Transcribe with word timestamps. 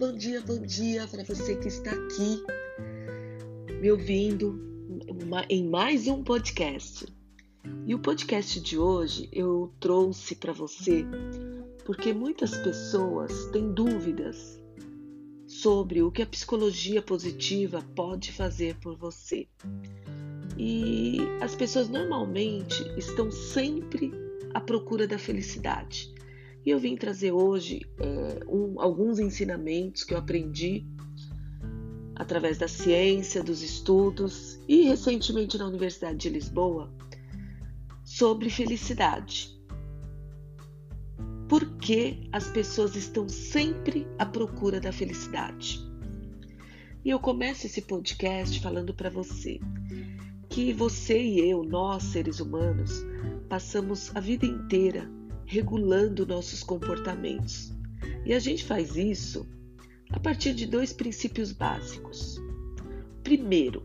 bom 0.00 0.16
dia, 0.16 0.40
bom 0.40 0.58
dia 0.62 1.06
para 1.06 1.22
você 1.22 1.56
que 1.56 1.68
está 1.68 1.90
aqui 1.90 2.42
me 3.82 3.92
ouvindo 3.92 4.58
em 5.46 5.68
mais 5.68 6.08
um 6.08 6.24
podcast. 6.24 7.06
E 7.86 7.94
o 7.94 7.98
podcast 7.98 8.58
de 8.62 8.78
hoje 8.78 9.28
eu 9.30 9.70
trouxe 9.78 10.36
para 10.36 10.54
você 10.54 11.04
porque 11.84 12.14
muitas 12.14 12.56
pessoas 12.56 13.44
têm 13.52 13.74
dúvidas 13.74 14.58
sobre 15.46 16.00
o 16.00 16.10
que 16.10 16.22
a 16.22 16.26
psicologia 16.26 17.02
positiva 17.02 17.84
pode 17.94 18.32
fazer 18.32 18.76
por 18.76 18.96
você. 18.96 19.46
E 20.56 21.18
as 21.42 21.54
pessoas 21.54 21.90
normalmente 21.90 22.82
estão 22.96 23.30
sempre 23.30 24.10
à 24.54 24.62
procura 24.62 25.06
da 25.06 25.18
felicidade. 25.18 26.10
E 26.64 26.70
eu 26.70 26.78
vim 26.78 26.96
trazer 26.96 27.32
hoje 27.32 27.80
é, 27.98 28.44
um, 28.46 28.80
alguns 28.80 29.18
ensinamentos 29.18 30.04
que 30.04 30.12
eu 30.12 30.18
aprendi 30.18 30.86
através 32.14 32.58
da 32.58 32.68
ciência, 32.68 33.42
dos 33.42 33.62
estudos 33.62 34.60
e 34.68 34.82
recentemente 34.82 35.56
na 35.56 35.66
Universidade 35.66 36.18
de 36.18 36.28
Lisboa 36.28 36.92
sobre 38.04 38.50
felicidade. 38.50 39.58
Por 41.48 41.78
que 41.78 42.28
as 42.30 42.48
pessoas 42.50 42.94
estão 42.94 43.26
sempre 43.28 44.06
à 44.18 44.26
procura 44.26 44.78
da 44.78 44.92
felicidade? 44.92 45.80
E 47.02 47.08
eu 47.08 47.18
começo 47.18 47.66
esse 47.66 47.80
podcast 47.82 48.60
falando 48.60 48.92
para 48.92 49.08
você 49.08 49.58
que 50.50 50.72
você 50.74 51.18
e 51.18 51.48
eu, 51.48 51.62
nós 51.62 52.02
seres 52.02 52.38
humanos, 52.38 53.02
passamos 53.48 54.14
a 54.14 54.20
vida 54.20 54.44
inteira 54.44 55.10
regulando 55.50 56.24
nossos 56.24 56.62
comportamentos. 56.62 57.72
E 58.24 58.32
a 58.32 58.38
gente 58.38 58.64
faz 58.64 58.94
isso 58.94 59.48
a 60.08 60.20
partir 60.20 60.54
de 60.54 60.64
dois 60.64 60.92
princípios 60.92 61.50
básicos. 61.50 62.40
Primeiro, 63.24 63.82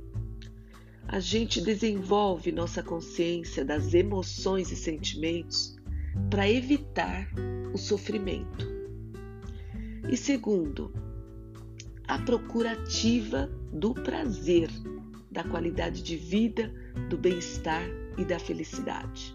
a 1.07 1.19
gente 1.19 1.59
desenvolve 1.59 2.51
nossa 2.51 2.83
consciência 2.83 3.65
das 3.65 3.95
emoções 3.95 4.71
e 4.71 4.75
sentimentos 4.75 5.75
para 6.29 6.47
evitar 6.47 7.31
o 7.73 7.77
sofrimento. 7.79 8.67
E 10.07 10.15
segundo, 10.15 10.93
a 12.07 12.19
procura 12.19 12.73
ativa 12.73 13.47
do 13.73 13.91
prazer 13.95 14.69
da 15.31 15.43
qualidade 15.43 16.03
de 16.03 16.15
vida, 16.15 16.71
do 17.09 17.17
bem-estar 17.17 17.83
e 18.19 18.23
da 18.23 18.37
felicidade. 18.37 19.33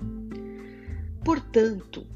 Portanto, 1.25 2.07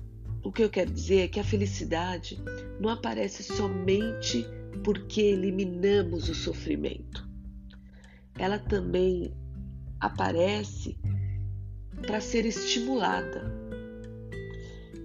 o 0.45 0.53
que 0.53 0.63
eu 0.63 0.69
quero 0.69 0.93
dizer 0.93 1.21
é 1.21 1.29
que 1.29 1.41
a 1.41 1.45
felicidade 1.45 2.39
não 2.79 2.91
aparece 2.91 3.43
somente 3.43 4.47
porque 4.85 5.23
eliminamos 5.23 6.29
o 6.29 6.35
sofrimento. 6.35 7.27
Ela 8.39 8.59
também 8.59 9.33
aparece 9.99 10.99
para 12.07 12.21
ser 12.21 12.45
estimulada. 12.45 13.51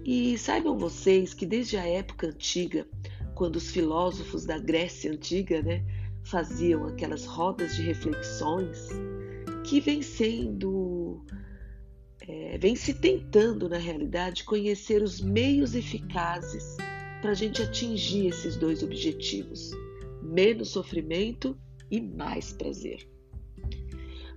E 0.04 0.36
saibam 0.36 0.76
vocês 0.76 1.32
que 1.32 1.46
desde 1.46 1.78
a 1.78 1.86
época 1.86 2.26
antiga, 2.26 2.86
quando 3.34 3.56
os 3.56 3.70
filósofos 3.70 4.44
da 4.44 4.58
Grécia 4.58 5.10
antiga, 5.10 5.62
né, 5.62 5.82
faziam 6.22 6.84
aquelas 6.84 7.24
rodas 7.24 7.76
de 7.76 7.82
reflexões 7.82 8.88
que 9.64 9.80
vem 9.80 10.02
sendo, 10.02 10.89
é, 12.30 12.58
vem 12.58 12.76
se 12.76 12.94
tentando 12.94 13.68
na 13.68 13.76
realidade 13.76 14.44
conhecer 14.44 15.02
os 15.02 15.20
meios 15.20 15.74
eficazes 15.74 16.76
para 17.20 17.32
a 17.32 17.34
gente 17.34 17.60
atingir 17.60 18.28
esses 18.28 18.56
dois 18.56 18.82
objetivos: 18.82 19.72
menos 20.22 20.68
sofrimento 20.68 21.58
e 21.90 22.00
mais 22.00 22.52
prazer. 22.52 23.08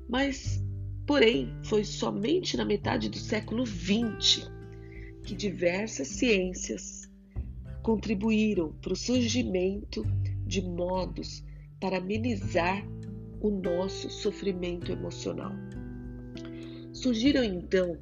Mas, 0.09 0.63
porém, 1.05 1.55
foi 1.65 1.83
somente 1.83 2.57
na 2.57 2.65
metade 2.65 3.09
do 3.09 3.17
século 3.17 3.65
XX 3.65 4.49
que 5.23 5.35
diversas 5.35 6.07
ciências 6.07 7.09
contribuíram 7.83 8.73
para 8.81 8.93
o 8.93 8.97
surgimento 8.97 10.03
de 10.45 10.61
modos 10.61 11.43
para 11.79 11.97
amenizar 11.97 12.83
o 13.39 13.51
nosso 13.51 14.09
sofrimento 14.09 14.91
emocional. 14.91 15.53
Surgiram 17.03 17.43
então 17.43 17.97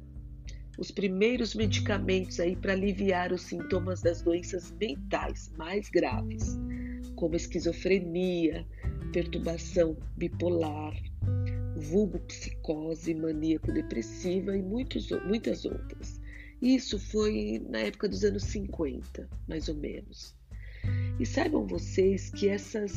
os 0.78 0.92
primeiros 0.92 1.56
medicamentos 1.56 2.38
aí 2.38 2.54
para 2.54 2.72
aliviar 2.72 3.32
os 3.32 3.42
sintomas 3.42 4.00
das 4.00 4.22
doenças 4.22 4.72
mentais 4.80 5.52
mais 5.58 5.90
graves, 5.90 6.56
como 7.16 7.34
esquizofrenia, 7.34 8.64
perturbação 9.12 9.96
bipolar, 10.16 10.94
vulgo 11.74 12.20
psicose 12.20 13.12
maníaco-depressiva 13.12 14.56
e 14.56 14.62
muitos, 14.62 15.10
muitas 15.26 15.64
outras. 15.64 16.20
Isso 16.62 16.96
foi 16.96 17.60
na 17.68 17.80
época 17.80 18.08
dos 18.08 18.22
anos 18.22 18.44
50, 18.44 19.28
mais 19.48 19.68
ou 19.68 19.74
menos. 19.74 20.32
E 21.18 21.26
saibam 21.26 21.66
vocês 21.66 22.30
que 22.30 22.48
essas 22.48 22.92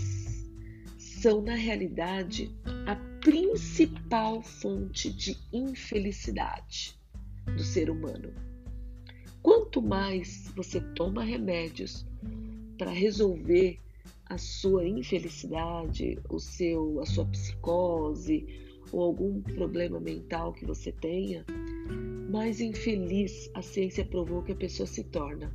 são, 1.00 1.42
na 1.42 1.56
realidade, 1.56 2.56
a 2.86 3.15
principal 3.26 4.40
fonte 4.44 5.12
de 5.12 5.36
infelicidade 5.52 6.96
do 7.56 7.64
ser 7.64 7.90
humano. 7.90 8.32
Quanto 9.42 9.82
mais 9.82 10.54
você 10.56 10.80
toma 10.80 11.24
remédios 11.24 12.06
para 12.78 12.92
resolver 12.92 13.80
a 14.28 14.38
sua 14.38 14.88
infelicidade, 14.88 16.20
o 16.30 16.40
seu, 16.40 17.00
a 17.02 17.06
sua 17.08 17.26
psicose 17.26 18.46
ou 18.92 19.02
algum 19.02 19.42
problema 19.42 20.00
mental 20.00 20.54
que 20.54 20.64
você 20.64 20.92
tenha, 20.92 21.44
mais 22.30 22.62
infeliz 22.62 23.50
a 23.56 23.62
ciência 23.64 24.06
provou 24.06 24.44
que 24.44 24.52
a 24.52 24.56
pessoa 24.56 24.86
se 24.86 25.04
torna. 25.04 25.52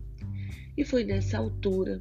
E 0.76 0.84
foi 0.84 1.04
nessa 1.04 1.38
altura 1.38 2.00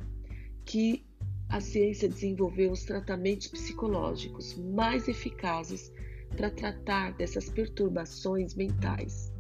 que 0.66 1.06
a 1.50 1.60
ciência 1.60 2.08
desenvolveu 2.08 2.72
os 2.72 2.84
tratamentos 2.84 3.48
psicológicos 3.48 4.56
mais 4.56 5.08
eficazes 5.08 5.92
para 6.38 6.52
tratar 6.52 7.14
dessas 7.14 7.50
perturbações 7.50 8.54
mentais, 8.54 9.34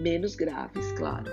menos 0.00 0.36
graves, 0.36 0.92
claro. 0.92 1.28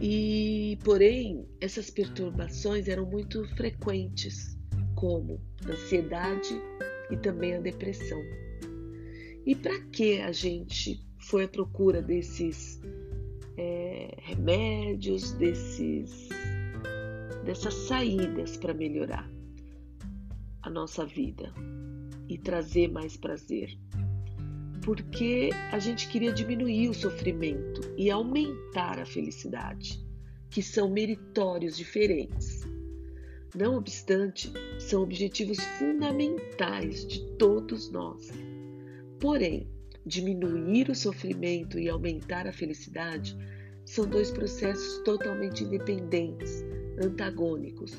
E, 0.00 0.78
porém, 0.82 1.46
essas 1.60 1.90
perturbações 1.90 2.88
eram 2.88 3.06
muito 3.06 3.44
frequentes, 3.56 4.58
como 4.96 5.40
ansiedade 5.68 6.60
e 7.10 7.16
também 7.18 7.54
a 7.54 7.60
depressão. 7.60 8.20
E 9.44 9.54
para 9.54 9.78
que 9.92 10.20
a 10.20 10.32
gente 10.32 11.04
foi 11.18 11.44
à 11.44 11.48
procura 11.48 12.00
desses 12.00 12.80
é, 13.56 14.16
remédios, 14.22 15.32
desses 15.32 16.28
dessas 17.44 17.74
saídas 17.74 18.56
para 18.56 18.74
melhorar 18.74 19.28
a 20.62 20.70
nossa 20.70 21.04
vida 21.04 21.52
e 22.28 22.38
trazer 22.38 22.88
mais 22.90 23.16
prazer. 23.16 23.76
Porque 24.84 25.50
a 25.70 25.78
gente 25.78 26.08
queria 26.08 26.32
diminuir 26.32 26.88
o 26.88 26.94
sofrimento 26.94 27.80
e 27.96 28.10
aumentar 28.10 28.98
a 28.98 29.06
felicidade, 29.06 30.04
que 30.50 30.62
são 30.62 30.90
meritórios 30.90 31.76
diferentes. 31.76 32.62
Não 33.54 33.76
obstante, 33.76 34.52
são 34.78 35.02
objetivos 35.02 35.60
fundamentais 35.78 37.06
de 37.06 37.20
todos 37.36 37.90
nós. 37.90 38.28
Porém, 39.20 39.68
diminuir 40.04 40.90
o 40.90 40.94
sofrimento 40.94 41.78
e 41.78 41.88
aumentar 41.88 42.46
a 42.46 42.52
felicidade 42.52 43.36
são 43.84 44.06
dois 44.06 44.30
processos 44.30 45.02
totalmente 45.04 45.64
independentes 45.64 46.64
antagônicos 46.98 47.92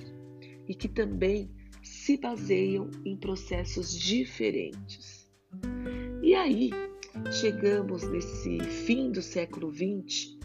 e 0.68 0.74
que 0.74 0.88
também 0.88 1.50
se 1.82 2.18
baseiam 2.18 2.90
em 3.06 3.18
processos 3.18 3.98
diferentes. 3.98 5.30
E 6.22 6.34
aí 6.34 6.72
chegamos 7.32 8.04
nesse 8.04 8.60
fim 8.60 9.12
do 9.12 9.22
século 9.22 9.72
XX 9.72 10.38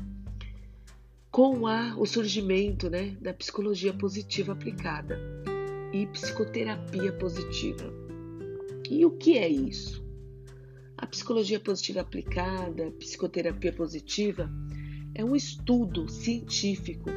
com 1.31 1.67
a, 1.67 1.97
o 1.97 2.05
surgimento 2.05 2.91
né, 2.91 3.17
da 3.21 3.33
psicologia 3.33 3.93
positiva 3.93 4.53
aplicada 4.53 5.19
e 5.93 6.06
psicoterapia 6.09 7.12
positiva. 7.12 7.93
E 8.91 9.05
o 9.05 9.12
que 9.12 9.39
é 9.39 9.49
isso? 9.49 10.05
A 10.97 11.06
psicologia 11.06 11.61
positiva 11.61 12.00
aplicada, 12.00 12.91
psicoterapia 12.93 13.73
positiva, 13.73 14.50
é 15.15 15.25
um 15.25 15.37
estudo 15.37 16.09
científico 16.09 17.09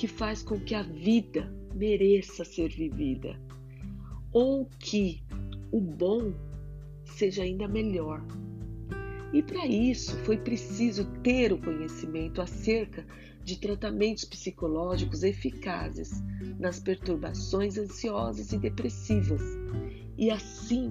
que 0.00 0.08
faz 0.08 0.42
com 0.42 0.58
que 0.58 0.74
a 0.74 0.82
vida 0.82 1.54
mereça 1.74 2.42
ser 2.42 2.70
vivida, 2.70 3.38
ou 4.32 4.64
que 4.78 5.22
o 5.70 5.78
bom 5.78 6.32
seja 7.04 7.42
ainda 7.42 7.68
melhor. 7.68 8.24
E 9.30 9.42
para 9.42 9.66
isso 9.66 10.16
foi 10.20 10.38
preciso 10.38 11.04
ter 11.22 11.52
o 11.52 11.58
conhecimento 11.58 12.40
acerca 12.40 13.04
de 13.44 13.58
tratamentos 13.58 14.24
psicológicos 14.24 15.22
eficazes 15.22 16.22
nas 16.58 16.80
perturbações 16.80 17.76
ansiosas 17.76 18.52
e 18.52 18.58
depressivas, 18.58 19.42
e 20.16 20.30
assim 20.30 20.88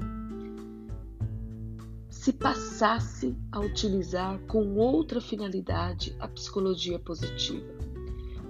se 2.11 2.31
passasse 2.31 3.35
a 3.51 3.59
utilizar 3.59 4.37
com 4.41 4.75
outra 4.75 5.19
finalidade 5.19 6.15
a 6.19 6.27
psicologia 6.27 6.99
positiva. 6.99 7.78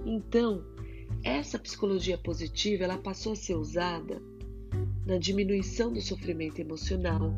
Então, 0.04 0.64
essa 1.22 1.58
psicologia 1.58 2.16
positiva 2.16 2.84
ela 2.84 2.98
passou 2.98 3.32
a 3.32 3.36
ser 3.36 3.54
usada 3.54 4.22
na 5.06 5.18
diminuição 5.18 5.92
do 5.92 6.00
sofrimento 6.00 6.60
emocional, 6.60 7.34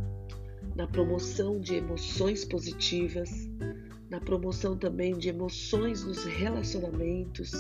na 0.76 0.86
promoção 0.86 1.60
de 1.60 1.74
emoções 1.74 2.44
positivas, 2.44 3.30
na 4.08 4.20
promoção 4.20 4.76
também 4.76 5.16
de 5.16 5.28
emoções 5.28 6.04
nos 6.04 6.24
relacionamentos, 6.24 7.50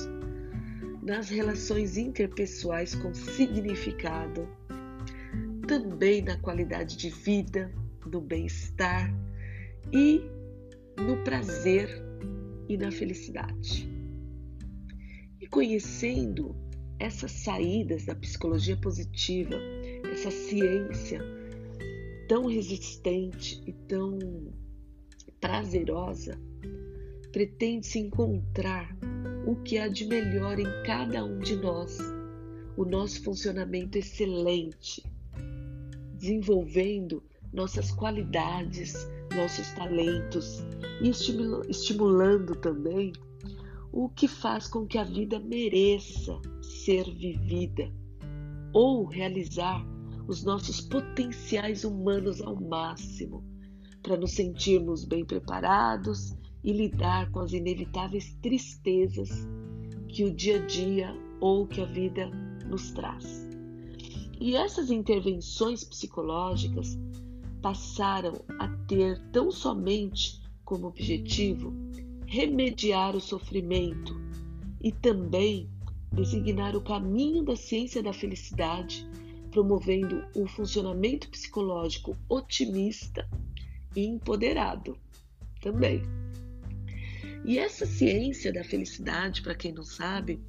nas 1.02 1.28
relações 1.28 1.96
interpessoais 1.96 2.94
com 2.94 3.12
significado, 3.12 4.48
também 5.66 6.22
na 6.22 6.36
qualidade 6.36 6.96
de 6.96 7.10
vida, 7.10 7.72
no 8.06 8.20
bem-estar 8.20 9.12
e 9.92 10.22
no 10.98 11.16
prazer 11.24 11.88
e 12.68 12.76
na 12.76 12.90
felicidade. 12.90 13.91
Conhecendo 15.52 16.56
essas 16.98 17.30
saídas 17.30 18.06
da 18.06 18.14
psicologia 18.14 18.74
positiva, 18.74 19.54
essa 20.10 20.30
ciência 20.30 21.20
tão 22.26 22.46
resistente 22.46 23.62
e 23.66 23.72
tão 23.86 24.18
prazerosa, 25.38 26.40
pretende-se 27.32 27.98
encontrar 27.98 28.96
o 29.46 29.54
que 29.56 29.76
há 29.76 29.88
de 29.88 30.06
melhor 30.06 30.58
em 30.58 30.82
cada 30.86 31.22
um 31.22 31.38
de 31.38 31.56
nós, 31.56 31.98
o 32.74 32.86
nosso 32.86 33.22
funcionamento 33.22 33.98
excelente, 33.98 35.04
desenvolvendo 36.14 37.22
nossas 37.52 37.92
qualidades, 37.92 39.06
nossos 39.36 39.70
talentos 39.72 40.64
e 41.02 41.10
estimulando 41.70 42.56
também 42.56 43.12
o 43.92 44.08
que 44.08 44.26
faz 44.26 44.66
com 44.66 44.86
que 44.86 44.96
a 44.96 45.04
vida 45.04 45.38
mereça 45.38 46.40
ser 46.62 47.04
vivida 47.14 47.92
ou 48.72 49.04
realizar 49.04 49.86
os 50.26 50.42
nossos 50.42 50.80
potenciais 50.80 51.84
humanos 51.84 52.40
ao 52.40 52.58
máximo 52.58 53.44
para 54.02 54.16
nos 54.16 54.32
sentirmos 54.32 55.04
bem 55.04 55.24
preparados 55.24 56.34
e 56.64 56.72
lidar 56.72 57.30
com 57.30 57.40
as 57.40 57.52
inevitáveis 57.52 58.34
tristezas 58.40 59.28
que 60.08 60.24
o 60.24 60.34
dia 60.34 60.56
a 60.56 60.66
dia 60.66 61.14
ou 61.40 61.66
que 61.66 61.80
a 61.80 61.84
vida 61.84 62.30
nos 62.66 62.92
traz. 62.92 63.46
E 64.40 64.56
essas 64.56 64.90
intervenções 64.90 65.84
psicológicas 65.84 66.98
passaram 67.60 68.42
a 68.58 68.68
ter 68.86 69.20
tão 69.30 69.50
somente 69.50 70.40
como 70.64 70.86
objetivo 70.86 71.72
remediar 72.32 73.14
o 73.14 73.20
sofrimento 73.20 74.18
e 74.82 74.90
também 74.90 75.68
designar 76.14 76.74
o 76.74 76.80
caminho 76.80 77.44
da 77.44 77.54
ciência 77.54 78.02
da 78.02 78.10
felicidade, 78.10 79.06
promovendo 79.50 80.24
um 80.34 80.46
funcionamento 80.46 81.28
psicológico 81.28 82.16
otimista 82.30 83.28
e 83.94 84.06
empoderado 84.06 84.96
também. 85.60 86.00
E 87.44 87.58
essa 87.58 87.84
ciência 87.84 88.50
da 88.50 88.64
felicidade, 88.64 89.42
para 89.42 89.54
quem 89.54 89.74
não 89.74 89.84
sabe, 89.84 90.40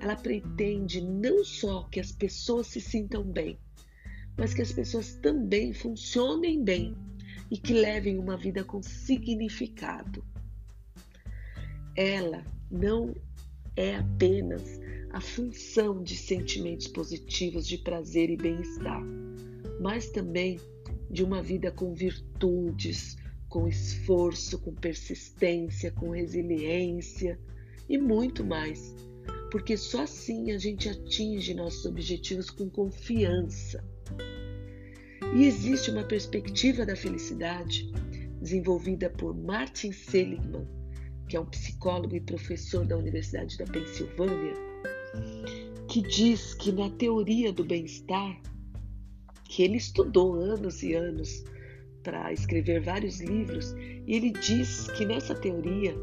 ela 0.00 0.16
pretende 0.16 1.02
não 1.02 1.44
só 1.44 1.82
que 1.90 2.00
as 2.00 2.12
pessoas 2.12 2.68
se 2.68 2.80
sintam 2.80 3.22
bem, 3.22 3.58
mas 4.38 4.54
que 4.54 4.62
as 4.62 4.72
pessoas 4.72 5.16
também 5.16 5.74
funcionem 5.74 6.64
bem 6.64 6.96
e 7.50 7.58
que 7.58 7.74
levem 7.74 8.18
uma 8.18 8.38
vida 8.38 8.64
com 8.64 8.82
significado. 8.82 10.24
Ela 11.96 12.44
não 12.70 13.14
é 13.74 13.96
apenas 13.96 14.78
a 15.10 15.20
função 15.20 16.02
de 16.02 16.14
sentimentos 16.14 16.88
positivos 16.88 17.66
de 17.66 17.78
prazer 17.78 18.28
e 18.28 18.36
bem-estar, 18.36 19.02
mas 19.80 20.10
também 20.10 20.60
de 21.10 21.24
uma 21.24 21.42
vida 21.42 21.70
com 21.70 21.94
virtudes, 21.94 23.16
com 23.48 23.66
esforço, 23.66 24.58
com 24.58 24.74
persistência, 24.74 25.90
com 25.90 26.10
resiliência 26.10 27.38
e 27.88 27.96
muito 27.96 28.44
mais. 28.44 28.94
Porque 29.50 29.76
só 29.76 30.02
assim 30.02 30.52
a 30.52 30.58
gente 30.58 30.88
atinge 30.88 31.54
nossos 31.54 31.86
objetivos 31.86 32.50
com 32.50 32.68
confiança. 32.68 33.82
E 35.34 35.44
existe 35.44 35.90
uma 35.90 36.04
perspectiva 36.04 36.84
da 36.84 36.94
felicidade 36.94 37.90
desenvolvida 38.40 39.08
por 39.08 39.34
Martin 39.34 39.92
Seligman, 39.92 40.66
que 41.28 41.36
é 41.36 41.40
um 41.40 41.46
psicólogo 41.46 42.14
e 42.14 42.20
professor 42.20 42.84
da 42.84 42.96
Universidade 42.96 43.58
da 43.58 43.64
Pensilvânia, 43.64 44.54
que 45.88 46.02
diz 46.02 46.54
que 46.54 46.72
na 46.72 46.90
teoria 46.90 47.52
do 47.52 47.64
bem-estar, 47.64 48.40
que 49.44 49.62
ele 49.62 49.76
estudou 49.76 50.34
anos 50.34 50.82
e 50.82 50.94
anos 50.94 51.44
para 52.02 52.32
escrever 52.32 52.80
vários 52.80 53.20
livros, 53.20 53.72
e 54.06 54.14
ele 54.14 54.30
diz 54.30 54.88
que 54.92 55.04
nessa 55.04 55.34
teoria, 55.34 55.94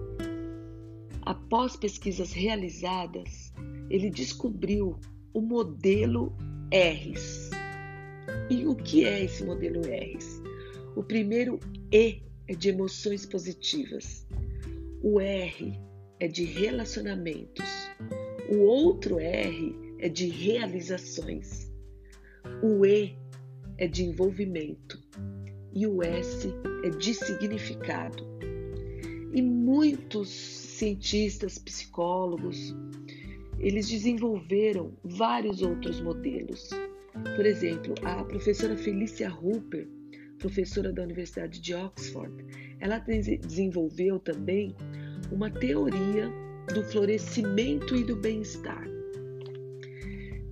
após 1.21 1.75
pesquisas 1.75 2.33
realizadas, 2.33 3.53
ele 3.89 4.09
descobriu 4.09 4.99
o 5.33 5.41
modelo 5.41 6.35
RS. 6.71 7.51
E 8.49 8.65
o 8.65 8.75
que 8.75 9.05
é 9.05 9.23
esse 9.23 9.43
modelo 9.43 9.81
RS? 9.81 10.41
O 10.95 11.03
primeiro 11.03 11.59
E 11.91 12.21
é 12.47 12.53
de 12.53 12.69
emoções 12.69 13.25
positivas. 13.25 14.27
O 15.05 15.19
R 15.19 15.77
é 16.17 16.29
de 16.29 16.45
relacionamentos. 16.45 17.65
O 18.50 18.59
outro 18.61 19.19
R 19.19 19.75
é 20.00 20.07
de 20.07 20.27
realizações. 20.27 21.69
O 22.61 22.85
E 22.85 23.13
é 23.77 23.85
de 23.85 24.05
envolvimento 24.05 24.97
e 25.73 25.85
o 25.85 26.01
S 26.01 26.47
é 26.85 26.89
de 26.89 27.13
significado. 27.13 28.23
E 29.33 29.42
muitos 29.42 30.30
cientistas, 30.30 31.57
psicólogos, 31.57 32.73
eles 33.59 33.89
desenvolveram 33.89 34.94
vários 35.04 35.61
outros 35.61 35.99
modelos. 35.99 36.69
Por 37.35 37.45
exemplo, 37.45 37.94
a 38.04 38.23
professora 38.23 38.78
Felícia 38.78 39.28
Rupert, 39.28 39.89
professora 40.37 40.92
da 40.92 41.04
Universidade 41.04 41.59
de 41.59 41.73
Oxford, 41.73 42.33
ela 42.80 42.99
desenvolveu 42.99 44.19
também 44.19 44.75
uma 45.33 45.49
teoria 45.49 46.31
do 46.71 46.83
florescimento 46.83 47.95
e 47.95 48.04
do 48.04 48.16
bem-estar, 48.16 48.87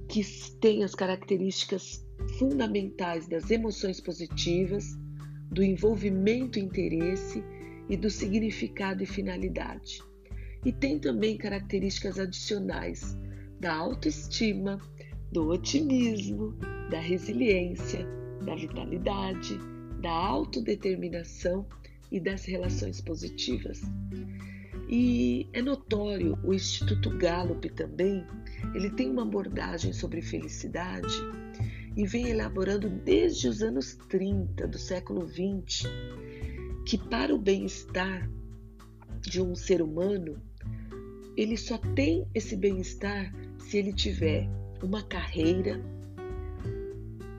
que 0.09 0.23
tem 0.59 0.83
as 0.83 0.95
características 0.95 2.03
fundamentais 2.39 3.27
das 3.27 3.51
emoções 3.51 4.01
positivas, 4.01 4.97
do 5.51 5.63
envolvimento 5.63 6.57
e 6.57 6.63
interesse 6.63 7.43
e 7.87 7.95
do 7.95 8.09
significado 8.09 9.03
e 9.03 9.05
finalidade. 9.05 10.01
E 10.65 10.71
tem 10.71 10.97
também 10.97 11.37
características 11.37 12.17
adicionais 12.17 13.15
da 13.59 13.75
autoestima, 13.75 14.79
do 15.31 15.47
otimismo, 15.49 16.55
da 16.89 16.99
resiliência, 16.99 18.03
da 18.43 18.55
vitalidade, 18.55 19.59
da 20.01 20.11
autodeterminação 20.11 21.67
e 22.11 22.19
das 22.19 22.45
relações 22.45 22.99
positivas. 22.99 23.81
E 24.91 25.47
é 25.53 25.61
notório, 25.61 26.37
o 26.43 26.53
Instituto 26.53 27.09
Gallup 27.17 27.69
também, 27.69 28.25
ele 28.75 28.89
tem 28.89 29.09
uma 29.09 29.21
abordagem 29.21 29.93
sobre 29.93 30.21
felicidade 30.21 31.15
e 31.95 32.05
vem 32.05 32.27
elaborando 32.27 32.89
desde 32.89 33.47
os 33.47 33.63
anos 33.63 33.95
30 34.09 34.67
do 34.67 34.77
século 34.77 35.25
20 35.25 35.87
que 36.85 36.97
para 36.97 37.33
o 37.33 37.37
bem-estar 37.37 38.29
de 39.21 39.41
um 39.41 39.55
ser 39.55 39.81
humano, 39.81 40.41
ele 41.37 41.55
só 41.55 41.77
tem 41.77 42.27
esse 42.33 42.57
bem-estar 42.57 43.33
se 43.59 43.77
ele 43.77 43.93
tiver 43.93 44.49
uma 44.83 45.03
carreira, 45.03 45.81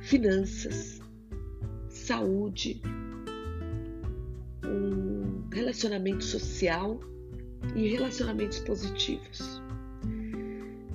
finanças, 0.01 1.03
saúde, 1.91 2.81
um 4.65 5.49
relacionamento 5.51 6.25
social 6.25 6.99
e 7.75 7.89
relacionamentos 7.89 8.59
positivos. 8.61 9.63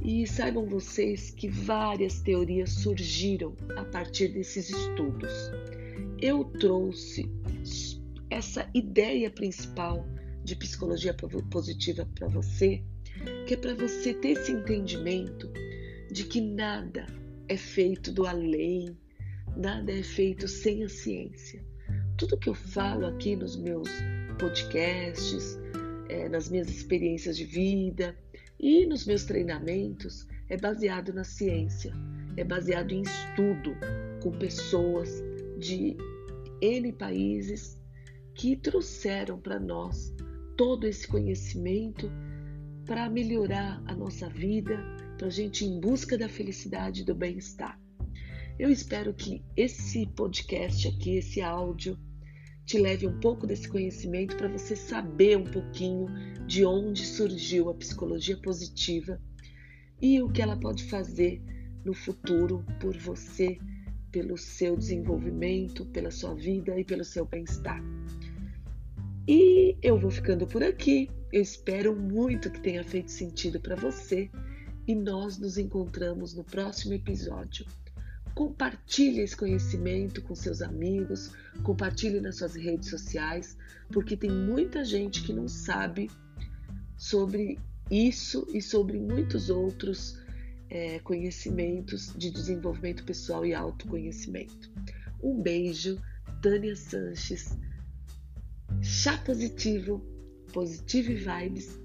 E 0.02 0.26
saibam 0.26 0.66
vocês 0.66 1.32
que 1.32 1.50
várias 1.50 2.22
teorias 2.22 2.72
surgiram 2.72 3.56
a 3.76 3.84
partir 3.84 4.30
desses 4.30 4.70
estudos. 4.70 5.52
Eu 6.22 6.46
trouxe 6.46 7.30
essa 8.30 8.70
ideia 8.74 9.30
principal 9.30 10.06
de 10.44 10.56
psicologia 10.56 11.14
positiva 11.14 12.08
para 12.16 12.28
você, 12.28 12.82
que 13.46 13.54
é 13.54 13.58
para 13.58 13.76
você 13.76 14.14
ter 14.14 14.30
esse 14.30 14.52
entendimento 14.52 15.52
de 16.12 16.24
que 16.24 16.40
nada 16.40 17.06
é 17.50 17.58
feito 17.58 18.12
do 18.12 18.26
além, 18.26 18.98
nada 19.56 19.92
é 19.92 20.04
feito 20.04 20.48
sem 20.48 20.84
a 20.84 20.90
ciência. 20.90 21.62
Tudo 22.18 22.38
que 22.38 22.50
eu 22.50 22.54
falo 22.54 23.06
aqui 23.06 23.36
nos 23.36 23.58
meus 23.58 23.90
podcasts, 24.40 25.60
é, 26.10 26.30
nas 26.30 26.50
minhas 26.50 26.70
experiências 26.70 27.38
de 27.38 27.44
vida 27.44 28.18
e 28.60 28.86
nos 28.86 29.06
meus 29.06 29.24
treinamentos 29.24 30.28
é 30.50 30.58
baseado 30.58 31.14
na 31.14 31.24
ciência, 31.24 31.94
é 32.36 32.44
baseado 32.44 32.92
em 32.92 33.02
estudo 33.02 33.76
com 34.22 34.32
pessoas 34.32 35.10
de 35.60 35.98
N 36.62 36.92
países 36.94 37.80
que 38.34 38.56
trouxeram 38.56 39.40
para 39.40 39.60
nós 39.60 40.14
todo 40.56 40.88
esse 40.88 41.08
conhecimento 41.08 42.12
para 42.86 43.10
melhorar 43.10 43.84
a 43.86 43.94
nossa 43.94 44.30
vida, 44.30 44.78
para 45.18 45.28
a 45.28 45.32
gente 45.32 45.66
ir 45.66 45.68
em 45.68 45.80
busca 45.80 46.18
da 46.18 46.30
felicidade 46.30 47.02
e 47.02 47.06
do 47.06 47.14
bem-estar. 47.14 47.80
Eu 48.58 48.70
espero 48.70 49.14
que 49.14 49.44
esse 49.56 50.08
podcast 50.08 50.88
aqui, 50.88 51.18
esse 51.18 51.42
áudio, 51.42 51.98
te 52.68 52.78
leve 52.78 53.08
um 53.08 53.18
pouco 53.22 53.48
desse 53.48 53.66
conhecimento 53.70 54.36
para 54.36 54.50
você 54.50 54.76
saber 54.76 55.38
um 55.38 55.46
pouquinho 55.46 56.08
de 56.46 56.66
onde 56.66 57.06
surgiu 57.06 57.70
a 57.70 57.74
psicologia 57.74 58.36
positiva 58.36 59.22
e 60.02 60.22
o 60.22 60.30
que 60.30 60.42
ela 60.42 60.58
pode 60.58 60.84
fazer 60.84 61.42
no 61.86 61.94
futuro 61.94 62.66
por 62.78 62.96
você, 62.98 63.58
pelo 64.12 64.38
seu 64.38 64.76
desenvolvimento, 64.76 65.86
pela 65.86 66.12
sua 66.12 66.36
vida 66.36 66.78
e 66.78 66.84
pelo 66.84 67.06
seu 67.06 67.26
bem-estar. 67.26 67.82
E 69.26 69.78
eu 69.82 69.98
vou 69.98 70.12
ficando 70.12 70.46
por 70.46 70.62
aqui. 70.62 71.10
Eu 71.32 71.42
espero 71.42 71.96
muito 71.96 72.52
que 72.52 72.60
tenha 72.60 72.84
feito 72.84 73.12
sentido 73.12 73.62
para 73.62 73.78
você 73.78 74.30
e 74.86 74.94
nós 74.94 75.38
nos 75.38 75.58
encontramos 75.58 76.34
no 76.34 76.44
próximo 76.44 76.94
episódio. 76.94 77.66
Compartilhe 78.38 79.22
esse 79.22 79.36
conhecimento 79.36 80.22
com 80.22 80.36
seus 80.36 80.62
amigos, 80.62 81.32
compartilhe 81.63 82.22
nas 82.22 82.36
suas 82.36 82.53
redes 82.53 82.88
sociais, 82.88 83.58
porque 83.91 84.15
tem 84.15 84.29
muita 84.29 84.86
gente 84.86 85.24
que 85.24 85.34
não 85.34 85.48
sabe 85.48 86.08
sobre 86.96 87.58
isso 87.89 88.48
e 88.53 88.62
sobre 88.62 89.00
muitos 89.00 89.50
outros 89.50 90.20
é, 90.70 91.00
conhecimentos 91.00 92.13
de 92.15 92.29
desenvolvimento 92.29 93.03
pessoal 93.06 93.44
e 93.44 93.56
autoconhecimento. 93.56 94.72
Um 95.20 95.41
beijo, 95.41 96.00
Tânia 96.39 96.75
Sanches, 96.75 97.58
chá 98.84 99.17
positivo, 99.17 100.00
positive 100.53 101.15
vibes 101.15 101.79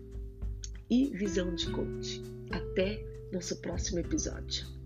e 0.91 1.17
visão 1.17 1.55
de 1.55 1.71
coach. 1.71 2.23
Até 2.51 3.03
nosso 3.33 3.57
próximo 3.63 4.01
episódio. 4.01 4.82